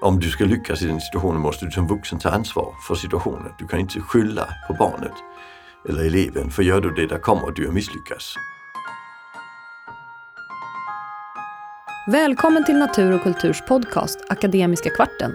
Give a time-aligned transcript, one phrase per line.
[0.00, 3.52] om du ska lyckas i den situationen måste du som vuxen ta ansvar för situationen.
[3.58, 5.12] Du kan inte skylla på barnet
[5.88, 8.34] eller eleven, för gör du det, där kommer du att misslyckas.
[12.06, 15.34] Välkommen till Natur och kulturs podcast Akademiska kvarten.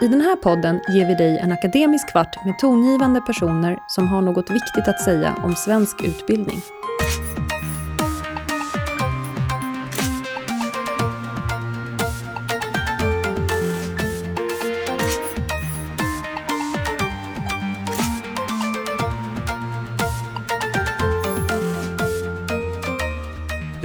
[0.00, 4.22] I den här podden ger vi dig en akademisk kvart med tongivande personer som har
[4.22, 6.62] något viktigt att säga om svensk utbildning.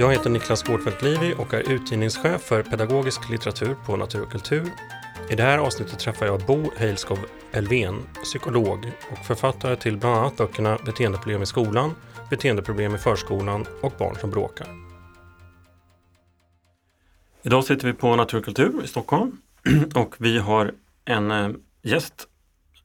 [0.00, 4.72] Jag heter Niklas Gårdfeldt Livi och är utgivningschef för pedagogisk litteratur på Natur och kultur.
[5.30, 7.18] I det här avsnittet träffar jag Bo Heilskov
[7.52, 11.94] Elven, psykolog och författare till bland annat böckerna Beteendeproblem i skolan,
[12.30, 14.66] Beteendeproblem i förskolan och Barn som bråkar.
[17.42, 19.40] Idag sitter vi på Natur och kultur i Stockholm
[19.94, 21.50] och vi har en eh,
[21.82, 22.28] gäst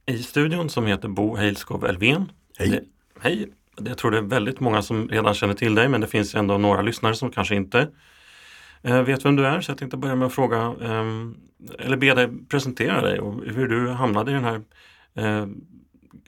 [0.06, 2.31] i studion som heter Bo Heilskov Elven.
[2.58, 2.84] Hej!
[3.19, 3.50] Hej!
[3.77, 6.57] Jag tror det är väldigt många som redan känner till dig men det finns ändå
[6.57, 7.88] några lyssnare som kanske inte
[8.81, 9.61] eh, vet vem du är.
[9.61, 11.38] Så jag tänkte börja med att fråga ehm,
[11.79, 14.61] eller be dig presentera dig och hur du hamnade i den här
[15.16, 15.47] eh,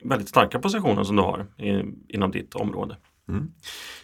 [0.04, 1.46] väldigt starka positionen som du har
[2.08, 2.98] inom ditt område.
[3.30, 3.52] Mm.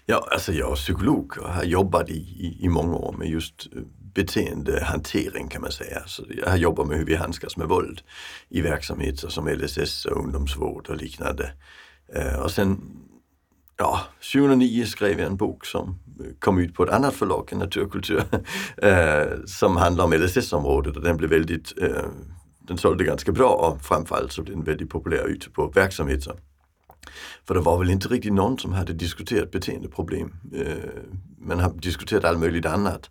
[0.05, 3.67] Ja, alltså jag är psykolog och har jobbat i, i, i många år med just
[4.13, 6.01] beteendehantering kan man säga.
[6.05, 8.01] Så jag har jobbat med hur vi handskas med våld
[8.49, 11.51] i verksamheter som LSS och ungdomsvård och liknande.
[12.15, 12.81] Eh, och sen
[13.81, 13.99] ja,
[14.33, 15.99] 2009 skrev jag en bok som
[16.39, 18.23] kom ut på ett annat förlag än Naturkultur
[18.77, 22.05] eh, som handlar om LSS-området och den blev väldigt, eh,
[22.67, 26.33] den sålde ganska bra och framförallt så blev den väldigt populär ute på verksamheter.
[27.47, 30.33] För det var väl inte riktigt någon som hade diskuterat beteendeproblem.
[30.53, 30.75] Eh,
[31.37, 33.09] Man har diskuterat allt möjligt annat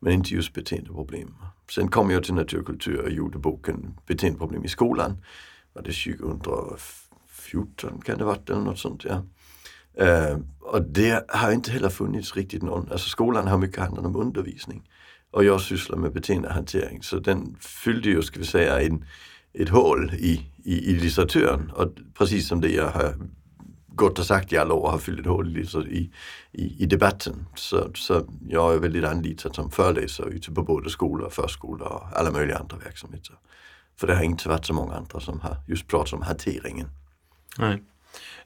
[0.00, 1.34] men inte just beteendeproblem.
[1.70, 5.24] Sen kom jag till Naturkultur och gjorde boken Beteendeproblem i skolan.
[5.72, 9.22] Var det 2014 kan det varit eller något sånt ja.
[10.00, 14.06] Øh, uh, och det har inte heller funnits riktigt någon, alltså skolan har mycket handlat
[14.06, 14.82] om undervisning
[15.32, 19.04] och jag sysslar med beteendehantering så den fyllde ju, ska vi säga, en,
[19.54, 21.88] ett hål i, i, i litteraturen och
[22.18, 23.14] precis som det jag har
[23.98, 25.56] gått och sagt i alla år har fyllt ett hål
[25.90, 26.10] i,
[26.52, 27.46] i, i debatten.
[27.54, 32.18] Så, så jag är väldigt anlitad som föreläsare ute på både skolor, och förskolor och
[32.18, 33.34] alla möjliga andra verksamheter.
[33.96, 36.88] För det har inte varit så många andra som har just pratat om hanteringen.
[37.58, 37.82] Nej.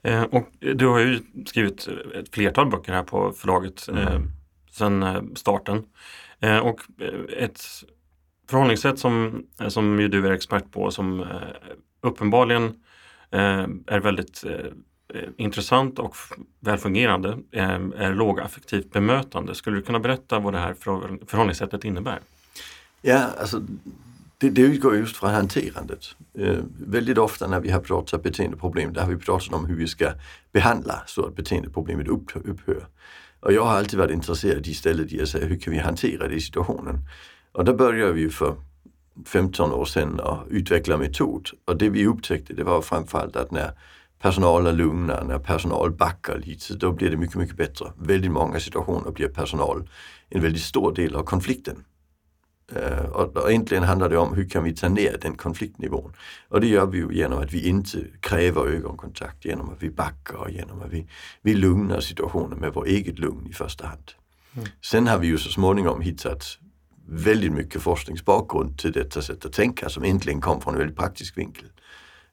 [0.02, 4.30] Eh, och du har ju skrivit ett flertal böcker här på förlaget eh, mm.
[4.70, 5.84] sedan eh, starten.
[6.40, 7.60] Eh, och eh, ett
[8.50, 11.24] förhållningssätt som, eh, som ju du är expert på som
[12.00, 12.74] uppenbarligen
[13.86, 14.44] är väldigt
[15.36, 16.16] intressant och
[16.60, 19.54] välfungerande är lågaffektivt bemötande.
[19.54, 20.74] Skulle du kunna berätta vad det här
[21.26, 22.20] förhållningssättet innebär?
[23.02, 23.62] Ja, alltså
[24.42, 26.14] det, det utgår just från hanterandet.
[26.38, 29.88] Eh, väldigt ofta när vi har pratat beteendeproblem, där har vi pratat om hur vi
[29.88, 30.12] ska
[30.52, 32.86] behandla så att beteendeproblemet upp, upphör.
[33.40, 36.34] Och jag har alltid varit intresserad istället i att säga hur kan vi hantera det
[36.34, 36.98] i situationen?
[37.52, 38.54] Och då började vi för
[39.26, 41.48] 15 år sedan att utveckla metod.
[41.64, 43.70] Och det vi upptäckte det var framförallt att när
[44.18, 47.92] personal är lugna, när personal backar lite, då blir det mycket, mycket bättre.
[47.98, 49.88] Väldigt många situationer blir personal
[50.28, 51.84] en väldigt stor del av konflikten.
[52.76, 56.12] Uh, och, och egentligen handlar det om hur kan vi ta ner den konfliktnivån?
[56.48, 60.36] Och det gör vi ju genom att vi inte kräver ögonkontakt, genom att vi backar
[60.36, 61.08] och genom att vi,
[61.42, 64.12] vi lugnar situationen med vår eget lugn i första hand.
[64.54, 64.68] Mm.
[64.82, 66.44] Sen har vi ju så småningom hittat
[67.08, 71.38] väldigt mycket forskningsbakgrund till detta sätt att tänka som egentligen kom från en väldigt praktisk
[71.38, 71.66] vinkel.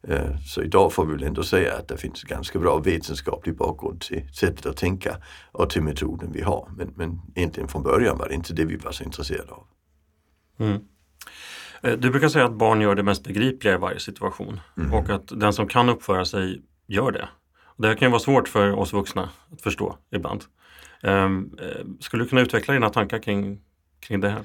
[0.09, 4.01] Uh, så idag får vi väl ändå säga att det finns ganska bra vetenskaplig bakgrund
[4.01, 5.17] till sättet att tänka
[5.51, 6.69] och till metoden vi har.
[6.77, 9.63] Men, men egentligen från början var det inte det vi var så intresserade av.
[10.59, 10.79] Mm.
[11.81, 14.93] Eh, du brukar säga att barn gör det mest begripliga i varje situation mm.
[14.93, 17.29] och att den som kan uppföra sig gör det.
[17.77, 20.43] det här kan ju vara svårt för oss vuxna att förstå ibland.
[21.03, 21.57] Um,
[21.99, 23.61] skulle du kunna utveckla dina tankar kring,
[23.99, 24.41] kring det här?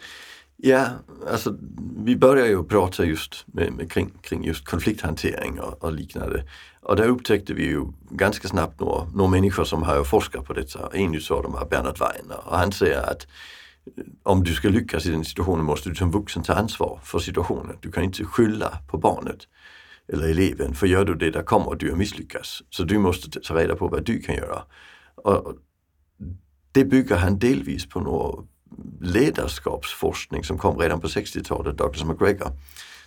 [0.57, 0.87] Ja,
[1.31, 1.57] alltså
[2.05, 6.45] vi börjar ju prata just med, med, kring, kring just konflikthantering och, och, liknande.
[6.81, 10.91] Och där upptäckte vi ju ganska snabbt några, några människor som har forskat på detta.
[10.93, 13.27] En av dem är Bernhard Weiner och han säger att
[14.23, 17.77] om du ska lyckas i den situationen måste du som vuxen ta ansvar för situationen.
[17.81, 19.49] Du kan inte skylla på barnet
[20.09, 22.63] eller eleven, för gör du det, där kommer du att misslyckas.
[22.71, 24.63] Så du måste ta reda på vad du kan göra.
[25.15, 25.55] Och
[26.73, 28.45] det bygger han delvis på några
[29.01, 32.53] ledarskapsforskning som kom redan på 60-talet, Douglas McGregor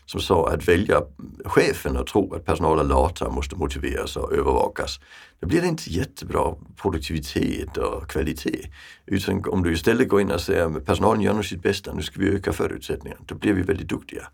[0.08, 1.02] som sa att välja
[1.46, 5.00] chefen och tro att personalen är lata måste motiveras och övervakas.
[5.40, 8.68] Då blir det inte jättebra produktivitet och kvalitet.
[9.06, 12.02] Utan om du istället går in och säger att personalen gör nog sitt bästa, nu
[12.02, 14.28] ska vi öka förutsättningarna, då blir vi väldigt duktiga.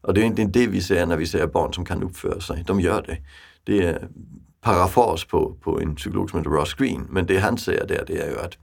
[0.00, 2.64] Och det är inte det vi säger när vi säger barn som kan uppföra sig.
[2.66, 3.18] De gör det.
[3.64, 4.08] Det är
[4.60, 7.06] parafras på, på en psykolog som heter Ross Green.
[7.10, 8.58] Men det han säger där det är ju att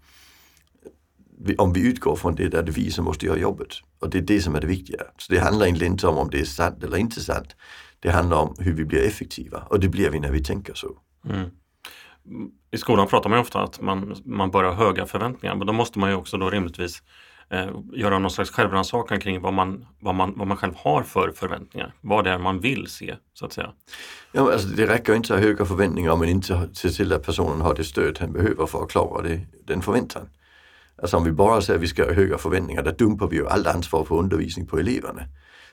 [1.57, 3.67] om vi utgår från det, där det vi som måste göra jobbet.
[3.99, 5.03] Och det är det som är det viktiga.
[5.17, 7.55] Så det handlar egentligen inte om om det är sant eller inte sant.
[7.99, 10.87] Det handlar om hur vi blir effektiva och det blir vi när vi tänker så.
[11.29, 11.49] Mm.
[12.71, 15.99] I skolan pratar man ju ofta att man, man ha höga förväntningar men då måste
[15.99, 17.03] man ju också då rimligtvis
[17.49, 21.31] eh, göra någon slags självrannsakan kring vad man, vad, man, vad man själv har för
[21.35, 21.93] förväntningar.
[22.01, 23.73] Vad det är man vill se så att säga.
[24.31, 27.25] Ja, alltså, det räcker inte att ha höga förväntningar om man inte ser till att
[27.25, 30.29] personen har det stöd han behöver för att klara det, den förväntan.
[31.01, 33.47] Alltså om vi bara säger att vi ska ha höga förväntningar, då dumpar vi ju
[33.47, 35.21] allt ansvar för undervisning på eleverna.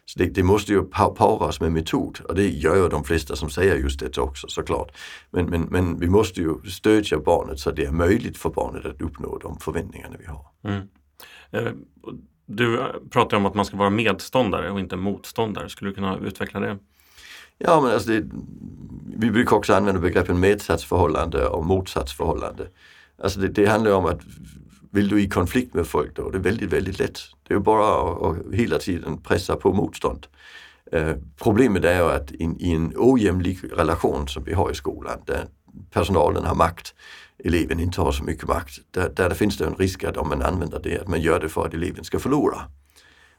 [0.06, 3.50] Så det, det, måste ju paras med metod och det gör ju de flesta som
[3.50, 4.96] säger just det också såklart.
[5.30, 9.00] Men, men, men vi måste ju stödja barnet så det är möjligt för barnet att
[9.00, 10.46] uppnå de förväntningarna vi har.
[10.64, 10.88] Mm.
[11.50, 11.72] Eh,
[12.46, 15.68] du pratar om att man ska vara medståndare och inte motståndare.
[15.68, 16.78] Skulle du kunna utveckla det?
[17.58, 18.24] Ja, men alltså det,
[19.16, 22.68] vi brukar också använda begreppen medsatsförhållande och motsatsförhållande.
[23.22, 24.20] Alltså det, det handlar om att
[24.94, 27.18] vill du i konflikt med folk då, det är väldigt, väldigt lätt.
[27.48, 30.26] Det är bara att, att hela tiden pressa på motstånd.
[30.92, 34.74] Eh, øh, problemet är ju att in, i en ojämlik relation som vi har i
[34.74, 35.46] skolan, där
[35.90, 36.94] personalen har makt,
[37.44, 40.42] eleven inte har så mycket makt, där, där finns det en risk att om man
[40.42, 42.60] använder det, att man gör det för att eleven ska förlora.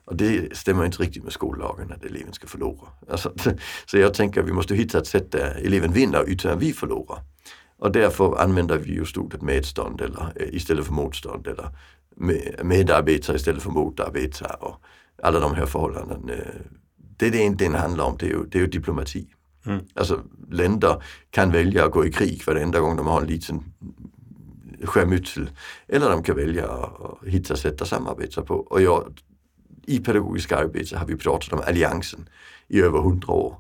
[0.06, 2.88] Och det stämmer inte riktigt med skollagen att eleven ska förlora.
[3.10, 3.34] Alltså,
[3.86, 6.74] så jag tänker att vi måste hitta ett sätt där eleven vinner utan att vi
[6.74, 7.20] förlorar.
[7.78, 11.70] Och därför använder vi just ordet medstånd eller, eh, istället för motstånd eller
[12.64, 14.82] medarbetare istället för motarbetare och
[15.24, 16.34] alla de här förhållandena.
[16.34, 16.40] Eh,
[17.18, 19.28] det det egentligen handlar om det är ju, det är ju diplomati.
[19.66, 19.80] Mm.
[19.94, 23.64] Alltså länder kan välja att gå i krig varenda gång de har en liten
[24.84, 25.50] skärmytsel.
[25.88, 28.56] Eller de kan välja att hitta sätt att samarbeta på.
[28.56, 29.20] Och jag,
[29.86, 32.30] I pedagogiskt arbete har vi pratat om alliansen
[32.68, 33.56] i över hundra år.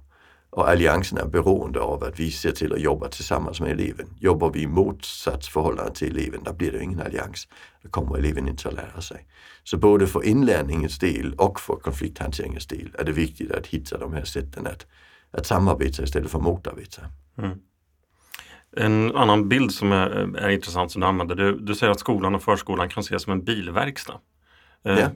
[0.55, 4.07] Och alliansen är beroende av att vi ser till att jobba tillsammans med eleven.
[4.19, 7.47] Jobbar vi i motsatsförhållande till eleven, då blir det ingen allians.
[7.83, 9.27] Då kommer eleven inte att lära sig.
[9.63, 14.13] Så både för inlärningens del och för konflikthanteringens del är det viktigt att hitta de
[14.13, 14.85] här sätten att,
[15.31, 17.01] att samarbeta istället för motarbeta.
[17.37, 17.57] Mm.
[18.77, 22.35] En annan bild som är, är intressant som du använder, du, du säger att skolan
[22.35, 24.19] och förskolan kan ses som en bilverkstad.
[24.85, 25.09] Eh, ja.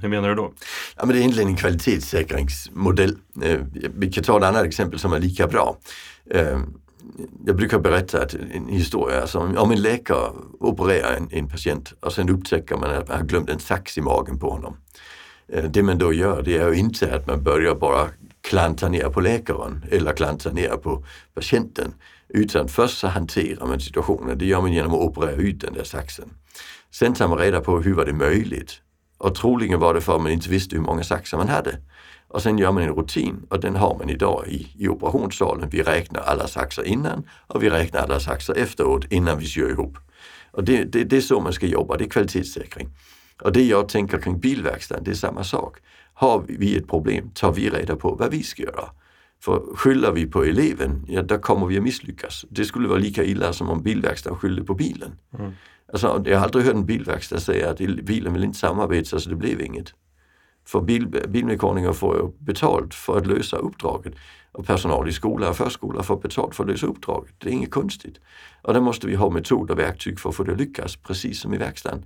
[0.00, 0.52] Hur menar du då?
[0.96, 3.16] Ja, men det är egentligen en kvalitetssäkringsmodell.
[3.42, 3.60] Eh,
[3.96, 5.76] vi kan ta ett annat exempel som är lika bra.
[6.30, 6.60] Eh,
[7.46, 10.30] jag brukar berätta en historia, alltså om en läkare
[10.60, 14.00] opererar en, en patient och sen upptäcker man att man har glömt en sax i
[14.00, 14.76] magen på honom.
[15.70, 18.08] Det man då gör det är ju inte att man börjar bara
[18.40, 21.04] klanta ner på läkaren eller klanta ner på
[21.34, 21.94] patienten.
[22.28, 25.84] Utan först så hanterar man situationen, det gör man genom att operera ut den där
[25.84, 26.30] saxen.
[26.90, 28.80] Sen tar man reda på hur var det möjligt
[29.22, 31.78] och troligen var det för att man inte visste hur många saxar man hade.
[32.28, 35.68] Och sen gör man en rutin och den har man idag i, i operationssalen.
[35.70, 39.98] Vi räknar alla saxar innan och vi räknar alla saxar efteråt innan vi syr ihop.
[40.50, 42.88] Och det, det, det är så man ska jobba, det är kvalitetssäkring.
[43.42, 45.78] Och det jag tänker kring bilverkstaden, det är samma sak.
[46.14, 48.88] Har vi ett problem tar vi reda på vad vi ska göra.
[49.40, 52.44] För skyller vi på eleven, ja då kommer vi att misslyckas.
[52.50, 55.12] Det skulle vara lika illa som om bilverkstaden skyllde på bilen.
[55.38, 55.52] Mm.
[55.92, 59.36] Alltså, jag har aldrig hört en bilverkstad säga att bilen vill inte samarbeta så det
[59.36, 59.94] blev inget.
[60.64, 64.14] För bil, bilmekaniker får ju betalt för att lösa uppdraget
[64.52, 67.34] och personal i skola och förskola får betalt för att lösa uppdraget.
[67.38, 68.20] Det är inget konstigt.
[68.62, 71.40] Och då måste vi ha metod och verktyg för att få det att lyckas, precis
[71.40, 72.04] som i verkstaden.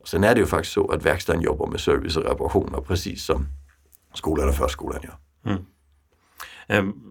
[0.00, 3.24] Och sen är det ju faktiskt så att verkstaden jobbar med service och reparationer precis
[3.24, 3.46] som
[4.14, 5.16] skolan och förskolan gör.
[5.52, 5.64] Mm.
[6.68, 7.09] Ehm,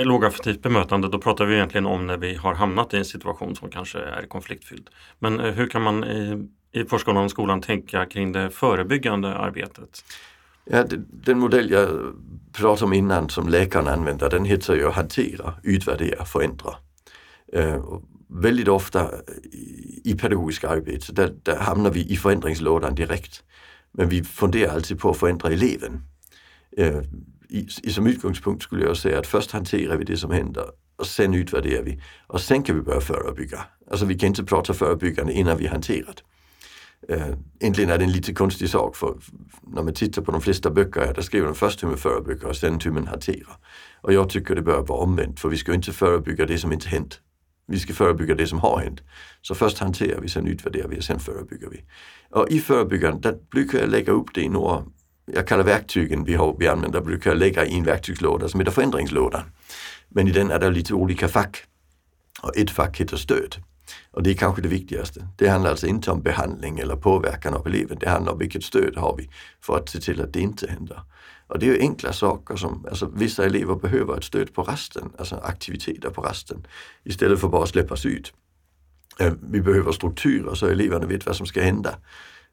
[0.00, 3.56] Eh, lågaffektivt bemötande, då pratar vi egentligen om när vi har hamnat i en situation
[3.56, 4.90] som kanske är konfliktfylld.
[5.18, 10.04] Men eh, hur kan man i, i förskolan och skolan tänka kring det förebyggande arbetet?
[10.64, 11.88] Ja, den modell jag
[12.52, 16.74] pratade om innan som läkarna använder, den heter ju hantera, utvärdera, förändra.
[17.52, 17.84] Eh,
[18.28, 19.10] väldigt ofta
[20.04, 23.42] i pedagogiska arbete, där, där hamnar vi i förändringslådan direkt.
[23.92, 26.02] Men vi funderar alltid på att förändra eleven.
[26.76, 27.00] Eh,
[27.50, 30.64] i, i, som utgångspunkt skulle jag säga att först hanterar vi det som händer
[30.96, 33.64] och sen utvärderar vi och sen kan vi börja förebygga.
[33.90, 36.22] Alltså vi kan inte prata förebyggande innan vi hanterat.
[37.10, 39.18] Uh, egentligen är det en lite konstig sak för
[39.62, 42.56] när man tittar på de flesta böcker där skriver de först hur man förebygger och
[42.56, 43.56] sen hur man hanterar.
[44.00, 46.88] Och jag tycker det bör vara omvänt för vi ska inte förebygga det som inte
[46.88, 47.20] hänt.
[47.66, 49.00] Vi ska förebygga det som har hänt.
[49.42, 51.84] Så först hanterar vi, sen utvärderar vi och sen förebygger vi.
[52.30, 54.84] Och i förebyggande, där brukar jag lägga upp det i några
[55.24, 59.42] jag kallar verktygen vi, har, vi använder, brukar lägga i en verktygslåda som heter förändringslådan.
[60.08, 61.64] Men i den är det lite olika fack.
[62.42, 63.56] Och ett fack heter stöd.
[64.10, 65.28] Och det är kanske det viktigaste.
[65.36, 67.98] Det handlar alltså inte om behandling eller påverkan av eleven.
[68.00, 71.02] Det handlar om vilket stöd har vi för att se till att det inte händer.
[71.46, 75.12] Och det är ju enkla saker som, alltså vissa elever behöver ett stöd på rasten,
[75.18, 76.66] alltså aktiviteter på rasten,
[77.04, 78.32] istället för bara att släppas ut.
[79.18, 81.94] Eh, vi behöver strukturer så eleverna vet vad som ska hända.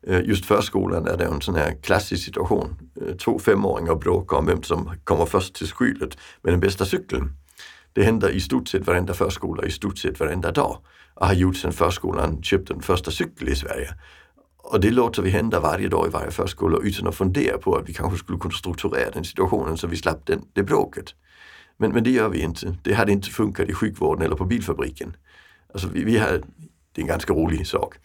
[0.08, 2.92] Eh, just förskolan är det en sån här klassisk situation.
[3.02, 7.30] Eh, två femåringar bråkar om vem som kommer först till skylet med den bästa cykeln.
[7.94, 10.78] Det händer i stort sett varenda förskola, i stort sett varenda dag.
[11.14, 13.94] Och har gjort sedan förskolan köpte den första cykeln i Sverige.
[14.58, 17.90] Och det låter vi hända varje dag i varje förskola utan att fundera på att
[17.90, 21.16] vi kanske skulle kunna strukturera den situationen så vi slapp den, det bråket.
[21.78, 22.78] Men, men det gör vi inte.
[22.84, 25.16] Det hade inte funkat i sjukvården eller på bilfabriken.
[25.74, 26.28] Alltså vi, vi har,
[26.92, 27.96] det är en ganska rolig sak.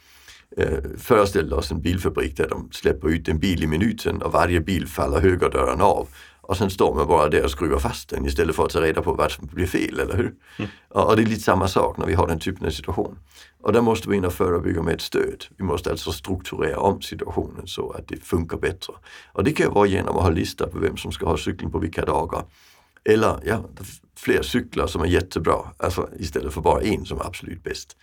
[0.56, 4.60] Eh, föreställ oss en bilfabrik där de släpper ut en bil i minuten och varje
[4.60, 6.08] bil faller högerdörren av.
[6.40, 9.02] Och sen står man bara där och skruvar fast den istället för att ta reda
[9.02, 10.34] på vad som blir fel, eller hur?
[10.58, 10.70] Mm.
[10.88, 13.18] Och det är lite samma sak när vi har den typen av situation.
[13.62, 15.44] Och där måste vi in och förebygga med ett stöd.
[15.56, 18.92] Vi måste alltså strukturera om situationen så att det funkar bättre.
[19.32, 21.78] Och det kan vara genom att ha lista på vem som ska ha cykeln på
[21.78, 22.44] vilka dagar.
[23.04, 23.64] Eller ja,
[24.16, 27.96] fler cyklar som är jättebra, alltså istället för bara en som är absolut bäst.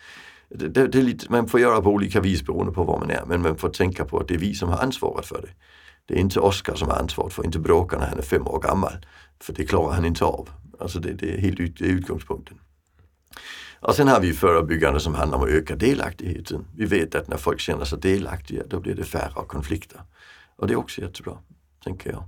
[0.49, 3.23] Det, det, är lite, man får göra på olika vis beroende på var man är,
[3.27, 5.53] men man får tänka på att det är vi som har ansvaret för det.
[6.05, 8.59] Det är inte Oskar som har ansvaret för, inte bråka när han är fem år
[8.59, 9.05] gammal.
[9.41, 10.49] För det klarar han inte av.
[10.79, 12.59] Alltså det, det är helt ut, det är utgångspunkten.
[13.81, 16.65] Och sen har vi förebyggande som handlar om att öka delaktigheten.
[16.75, 20.01] Vi vet att när folk känner sig delaktiga då blir det färre konflikter.
[20.55, 21.37] Och det är också jättebra,
[21.83, 22.23] tänker jag.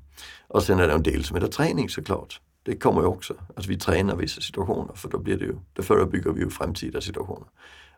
[0.47, 2.41] Och sen är det en del som heter träning såklart.
[2.63, 5.83] Det kommer ju också, att vi tränar vissa situationer för då, blir det ju, då
[5.83, 7.47] förebygger vi ju framtida situationer.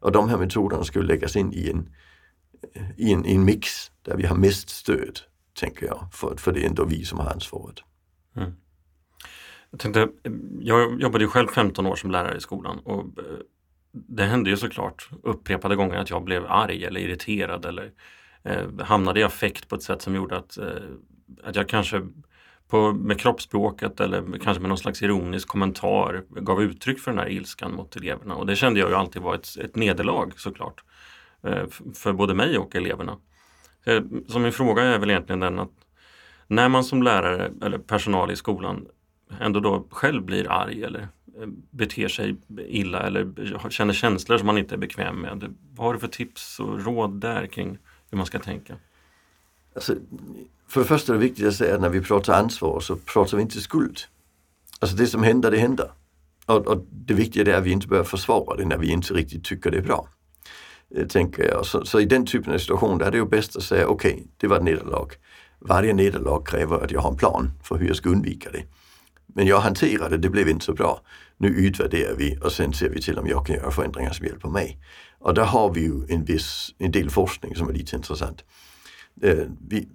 [0.04, 1.90] Och de här metoderna ska läggas in i en,
[2.98, 5.20] i en, i en mix där vi har mest stöd,
[5.54, 6.10] tänker jag.
[6.14, 7.80] För, för det är ändå vi som har ansvaret.
[8.36, 8.52] Mm.
[9.72, 10.10] Jag, tänkte,
[10.60, 13.40] jag jobbade ju själv 15 år som lärare i skolan och øh,
[13.94, 17.92] det hände ju såklart upprepade gånger att jag blev arg eller irriterad eller
[18.44, 20.66] eh, hamnade i affekt på ett sätt som gjorde att, eh,
[21.44, 22.02] att jag kanske
[22.74, 27.30] på, med kroppsspråket eller kanske med någon slags ironisk kommentar gav uttryck för den här
[27.30, 28.36] ilskan mot eleverna.
[28.36, 30.84] Och det kände jag ju alltid var ett, ett nederlag såklart.
[31.44, 33.18] Eh, för både mig och eleverna.
[33.86, 35.72] Eh, så min fråga är väl egentligen den att
[36.48, 38.86] när man som lärare eller personal i skolan
[39.40, 44.58] ändå då själv blir arg eller eh, beter sig illa eller känner känslor som man
[44.58, 45.56] inte är bekväm med.
[45.72, 47.78] Vad har du för tips och råd där kring
[48.12, 48.76] hur man ska tänka?
[49.76, 49.96] Alltså,
[50.68, 53.38] för det första är det viktigt att säga att när vi pratar ansvar så pratar
[53.38, 54.00] vi inte skuld.
[54.80, 55.92] Alltså det som händer, det händer.
[56.46, 59.44] Och, och det viktiga är att vi inte börjar försvara det när vi inte riktigt
[59.44, 60.08] tycker det är bra.
[60.96, 61.66] Eh, tänker jag.
[61.66, 64.14] Så, så, i den typen av situation där är det ju bäst att säga okej,
[64.14, 65.08] okay, det var ett nederlag.
[65.60, 68.64] Varje nederlag kräver att jag har en plan för hur jag ska undvika det.
[69.28, 71.02] Men jag hanterade det, det blev inte så bra.
[71.38, 74.50] Nu utvärderar vi och sen ser vi till om jag kan göra förändringar som hjälper
[74.50, 74.80] mig.
[75.20, 78.44] Och där har vi ju en, viss, en del forskning som är lite intressant.
[79.22, 79.88] Eh, vi,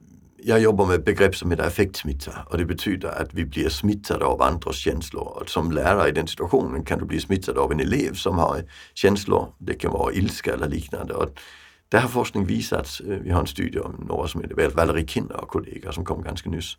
[0.42, 4.24] jag jobbar med ett begrepp som heter affektsmitta och det betyder att vi blir smittade
[4.24, 5.38] av andras känslor.
[5.40, 8.64] Och som lärare i den situationen kan du bli smittad av en elev som har
[8.94, 9.54] känslor.
[9.58, 11.14] Det kan vara ilska eller liknande.
[11.14, 11.40] Och
[11.88, 15.36] där har forskning visat, øh, vi har en studie om några som heter Valerie Kinner
[15.36, 16.78] och kollegor som kom ganska nyss,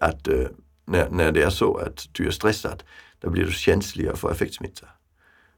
[0.00, 0.48] att eh, øh,
[0.86, 2.82] när, när det är så att du är stressad,
[3.22, 4.86] då blir du känsligare för affektsmitta.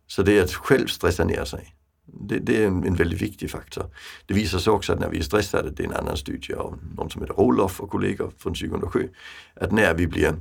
[0.07, 1.75] Så det är att själv stressa ner sig.
[2.07, 3.87] Det, det, är en, en, väldigt viktig faktor.
[4.27, 6.79] Det visar sig också att när vi är stressade, det är en annan studie av
[6.97, 9.09] någon som heter Roloff och kollegor från 2007,
[9.55, 10.35] att när vi blir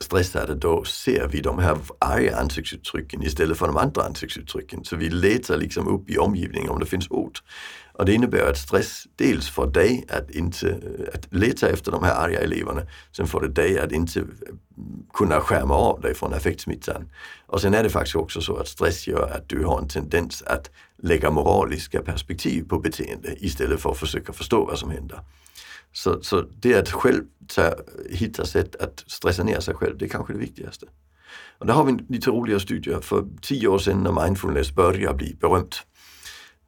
[0.00, 4.84] stressade då ser vi de här arga ansiktsuttrycken istället för de andra ansiktsuttrycken.
[4.84, 7.42] Så vi letar liksom upp i omgivningen om det finns hot.
[8.00, 10.80] Och det innebär att stress dels får dig att inte
[11.14, 12.82] att leta efter de här arga eleverna,
[13.16, 14.24] sen får det dig att inte
[15.14, 17.10] kunna skärma av dig från affektsmittan.
[17.46, 20.42] Och sen är det faktiskt också så att stress gör att du har en tendens
[20.42, 25.20] att lägga moraliska perspektiv på beteende istället för att försöka förstå vad som händer.
[25.92, 27.74] Så, så det att själv ta,
[28.10, 30.86] hitta sätt att stressa ner sig själv, det är kanske det viktigaste.
[31.58, 33.00] Och där har vi lite roliga studier.
[33.00, 35.82] För tio år sedan när mindfulness började bli berömt,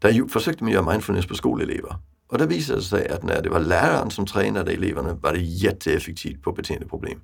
[0.03, 1.97] där försökte man göra mindfulness på skolelever.
[2.29, 6.43] Och det visade sig att när det var läraren som tränade eleverna var det jätteeffektivt
[6.43, 7.21] på beteendeproblem.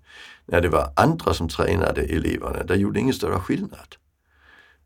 [0.47, 3.97] När det var andra som tränade eleverna, där gjorde det ingen större skillnad.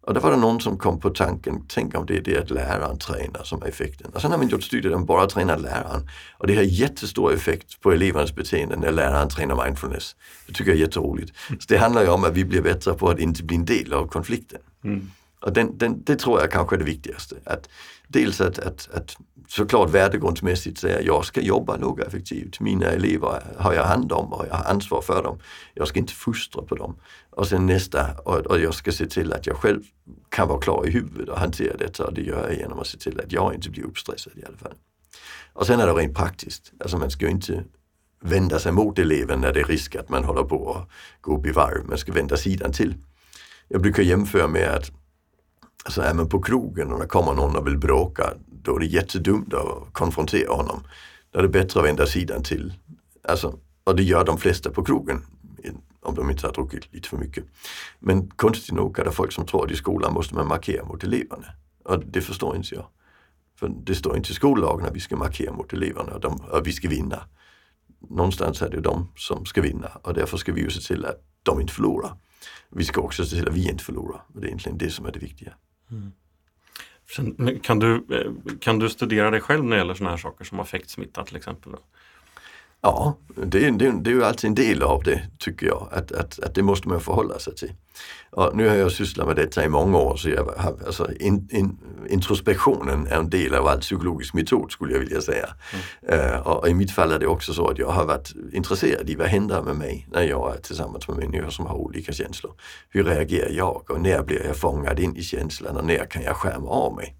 [0.07, 2.51] Och då var det någon som kom på tanken, tänk om det är det att
[2.51, 4.11] läraren tränar som är effekten.
[4.15, 6.09] Och sen har man gjort studier där man bara tränar läraren.
[6.39, 10.17] Och det har jättestor effekt på elevernas beteende när läraren tränar mindfulness.
[10.47, 11.33] Det tycker jag är jätteroligt.
[11.49, 13.93] Så det handlar ju om att vi blir bättre på att inte bli en del
[13.93, 14.61] av konflikten.
[14.85, 15.11] Mm.
[15.43, 17.37] Och den, den, det tror jag kanske är det viktigaste.
[17.45, 17.69] Att
[18.09, 19.17] dels att, att, att
[19.49, 22.61] såklart värdegrundsmässigt säga jag ska jobba lågeffektivt.
[22.61, 25.39] Mina elever har jag hand om och jag har ansvar för dem.
[25.75, 26.97] Jag ska inte fostra på dem.
[27.31, 29.83] Och sen nästa, och, och jag ska se till att jag själv
[30.29, 32.99] kan vara klar i huvudet och hantera detta och det gör jag genom att se
[32.99, 34.75] till att jag inte blir uppstressad i alla fall.
[35.53, 37.65] Och sen är det rent praktiskt, alltså man ska ju inte
[38.23, 40.89] vända sig mot eleven när det är risk att man håller på att
[41.21, 41.89] gå upp i varv.
[41.89, 42.95] Man ska vända sidan till.
[43.69, 44.91] Jag brukar jämföra med att
[45.85, 48.87] alltså är man på krogen och det kommer någon och vill bråka, då är det
[48.87, 50.85] jättedumt att konfrontera honom.
[51.31, 52.73] Då är det bättre att vända sidan till.
[53.29, 55.23] Alltså, och det gör de flesta på krogen,
[56.03, 57.45] om de inte har druckit lite för mycket.
[57.99, 61.05] Men konstigt nog är det folk som tror att i skolan måste man markera mot
[61.05, 61.47] eleverna.
[61.85, 62.87] Och det förstår inte jag.
[63.59, 66.73] För det står inte i skollagen att vi ska markera mot eleverna och att vi
[66.73, 67.23] ska vinna.
[68.11, 71.25] Någonstans är det de som ska vinna och därför ska vi ju se till att
[71.43, 72.17] de inte förlorar.
[72.71, 74.25] Vi ska också se till att vi inte förlorar.
[74.35, 75.55] Och det är egentligen det som är det viktiga.
[75.93, 76.13] Mm.
[77.17, 80.45] Sen, kan, du, eh, kan du studera dig själv när det gäller sådana här saker
[80.45, 81.73] som affektsmitta till exempel?
[81.73, 81.79] Då?
[82.83, 86.41] Ja, det, det, det är ju alltid en del av det tycker jag, att, att,
[86.41, 87.73] att det måste man förhålla sig till.
[88.31, 90.49] Och nu har jag sysslat med detta i många år så jag
[90.87, 95.49] alltså, in, in, introspektionen är en del av all psykologisk metod skulle jag vilja säga.
[96.09, 96.35] Mm.
[96.35, 99.15] Uh, och i mitt fall är det också så att jag har varit intresserad i
[99.15, 102.53] vad händer med mig när jag är tillsammans med människor som har olika känslor.
[102.89, 106.37] Hur reagerar jag och när blir jag fångad in i känslan och när kan jag
[106.37, 107.17] skärma av mig?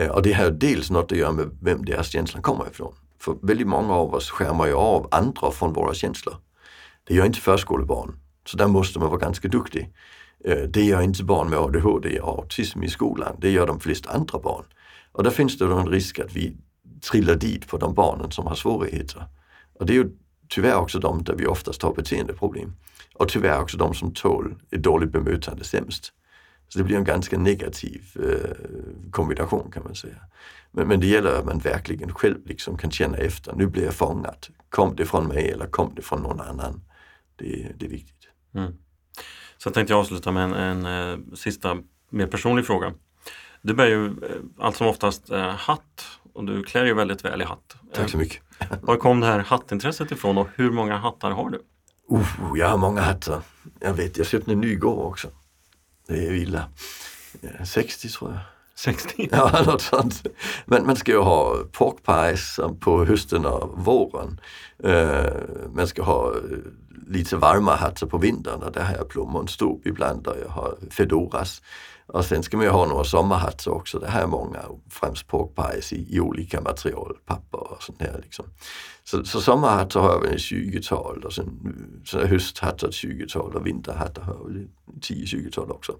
[0.00, 2.94] Uh, och det har dels något att göra med vem deras känslan kommer ifrån.
[3.24, 6.34] För väldigt många av oss skärmar ju av andra från våra känslor.
[7.04, 8.18] Det gör inte förskolebarn.
[8.46, 9.92] Så där måste man vara ganska duktig.
[10.44, 13.36] Eh, det gör inte barn med ADHD och autism i skolan.
[13.38, 14.64] Det gör de flesta andra barn.
[15.12, 16.56] Och där finns det då en risk att vi
[17.10, 19.24] trillar dit på de barnen som har svårigheter.
[19.78, 20.10] Och det är ju
[20.48, 22.72] tyvärr också de där vi oftast har beteendeproblem.
[23.14, 26.12] Och tyvärr också de som tål ett dåligt bemötande sämst.
[26.68, 30.16] Så det blir en ganska negativ eh, kombination kan man säga.
[30.70, 33.94] Men, men det gäller att man verkligen själv liksom kan känna efter, nu blir jag
[33.94, 34.46] fångad.
[34.68, 36.80] Kom det från mig eller kom det från någon annan?
[37.36, 38.28] Det, det är viktigt.
[38.54, 38.72] Mm.
[39.56, 41.76] Så jag tänkte avsluta med en, en, en eh, sista
[42.10, 42.92] mer personlig fråga.
[43.62, 44.12] Du bär ju eh,
[44.58, 47.76] allt som oftast eh, hatt och du klär ju väldigt väl i hatt.
[47.94, 48.42] Tack så mycket.
[48.80, 51.58] Var kom det här hattintresset ifrån och hur många hattar har du?
[52.12, 53.42] Uh, jag har många hattar.
[53.80, 55.28] Jag vet, jag köpte en ny igår också.
[56.06, 56.70] Det är illa.
[57.42, 58.40] Eh, 60 tror jag.
[58.76, 59.28] 60?
[59.32, 60.26] Ja, något sånt.
[60.66, 64.40] Men man ska ju ha pork pies på hösten och våren.
[64.84, 65.32] Eh, uh,
[65.74, 66.58] man ska ha eh,
[67.06, 71.62] lite varma hattar på vintern och där har jag plommonstop ibland och jag har fedoras.
[72.06, 73.98] Och sen ska man ju ha några sommarhattar också.
[73.98, 74.60] Det här är många,
[74.90, 78.20] främst pork pies i, i olika material, papper och sånt här.
[78.22, 78.44] Liksom.
[79.04, 83.54] Så, så sommarhattar har jag väl ett 20-tal och sen eh, sen hösthattar ett 20-tal
[83.54, 84.66] och vinterhattar har jag väl
[85.00, 85.92] 10-20-tal också.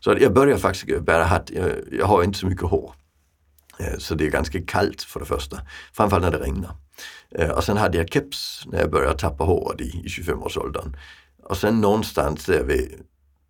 [0.00, 1.50] Så jag börjar faktiskt bära hatt,
[1.90, 2.94] jag, har inte så mycket hår.
[3.78, 5.60] Eh, så det är ganska kallt för det första,
[5.92, 6.76] framförallt när det regnar.
[7.30, 10.96] Eh, och sen hade jag keps när jag började tappa håret i, i 25-årsåldern.
[11.42, 13.02] Och sen någonstans där vid,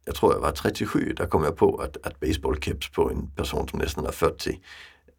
[0.05, 3.69] jag tror jag var 37, där kom jag på att, att baseballkeps på en person
[3.69, 4.61] som nästan är 40,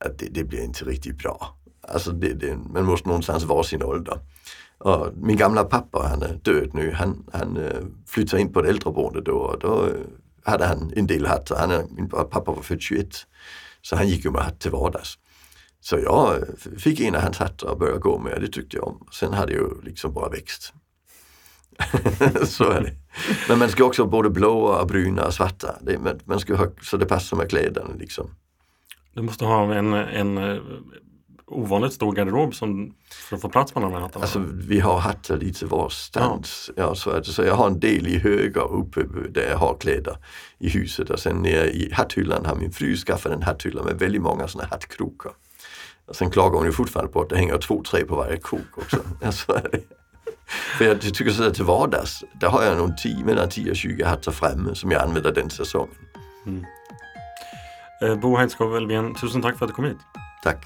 [0.05, 1.57] att det, det blir inte riktigt bra.
[1.87, 4.19] Alltså det, det, man måste någonstans vara sin ålder.
[4.77, 8.69] Och min gamla pappa, han är död nu, han, han eh, flyttade in på ett
[8.69, 9.89] äldreboende då och då
[10.45, 11.67] hade han en del hattar.
[11.67, 13.07] Han, min pappa var född 21
[13.81, 15.17] så han gick ju med hatt till vardags.
[15.79, 18.87] Så jag eh, fick en av hans hattar och började gå med det tyckte jag
[18.87, 19.07] om.
[19.11, 20.73] Sen hade jag ju liksom bara växt.
[22.45, 22.91] så är det.
[23.49, 25.75] Men man ska också ha både blåa, bruna och svarta.
[25.81, 28.29] Det, man ska ha, så det passar med kläderna liksom.
[29.13, 30.61] Du måste ha en, en eh,
[31.47, 34.23] ovanligt stor garderob som, för att få plats med de här hattarna?
[34.23, 36.71] Alltså vi har hattar lite varstans.
[36.75, 36.83] Ja.
[36.83, 40.17] Ja, så, att, så jag har en del i höger uppe där jag har kläder
[40.59, 44.21] i huset och sen nere i hatthyllan har min fru skaffat en hatthylla med väldigt
[44.21, 45.31] många sådana hattkrokar.
[46.07, 48.77] Och sen klagar hon ju fortfarande på att det hänger två, tre på varje krok
[48.77, 48.97] också.
[49.21, 49.81] ja, så är det.
[50.77, 54.03] För jag tycker så till vardags, där har jag nog 10, mellan 10 och 20
[54.03, 55.95] hattar framme som jag använder den säsongen.
[56.45, 56.65] Mm.
[58.01, 59.97] Eh, Bo Heidskov Elfven, tusen tack för att du kom hit.
[60.43, 60.65] Tack.